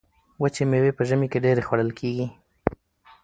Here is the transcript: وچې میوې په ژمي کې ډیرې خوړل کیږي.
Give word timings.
وچې 0.41 0.63
میوې 0.71 0.91
په 0.97 1.03
ژمي 1.09 1.27
کې 1.31 1.43
ډیرې 1.45 1.63
خوړل 1.67 1.89
کیږي. 1.99 2.27